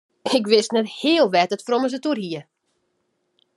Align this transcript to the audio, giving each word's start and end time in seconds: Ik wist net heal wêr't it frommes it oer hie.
Ik 0.37 0.43
wist 0.51 0.71
net 0.75 0.89
heal 1.01 1.27
wêr't 1.33 1.53
it 1.55 1.65
frommes 1.67 1.95
it 1.97 2.07
oer 2.09 2.19
hie. 2.23 2.41